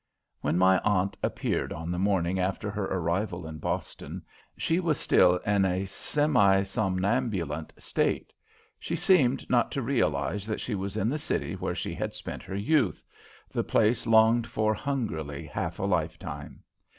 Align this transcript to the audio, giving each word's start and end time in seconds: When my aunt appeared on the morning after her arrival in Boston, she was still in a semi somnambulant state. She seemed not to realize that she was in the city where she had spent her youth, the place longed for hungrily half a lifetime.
When 0.39 0.57
my 0.57 0.79
aunt 0.79 1.15
appeared 1.21 1.71
on 1.71 1.91
the 1.91 1.99
morning 1.99 2.39
after 2.39 2.71
her 2.71 2.85
arrival 2.85 3.45
in 3.45 3.59
Boston, 3.59 4.23
she 4.57 4.79
was 4.79 4.97
still 4.99 5.35
in 5.45 5.63
a 5.63 5.85
semi 5.85 6.63
somnambulant 6.63 7.71
state. 7.77 8.33
She 8.79 8.95
seemed 8.95 9.47
not 9.47 9.71
to 9.73 9.83
realize 9.83 10.47
that 10.47 10.59
she 10.59 10.73
was 10.73 10.97
in 10.97 11.07
the 11.09 11.19
city 11.19 11.53
where 11.53 11.75
she 11.75 11.93
had 11.93 12.15
spent 12.15 12.41
her 12.41 12.55
youth, 12.55 13.03
the 13.51 13.63
place 13.63 14.07
longed 14.07 14.47
for 14.47 14.73
hungrily 14.73 15.45
half 15.45 15.77
a 15.77 15.83
lifetime. 15.85 16.63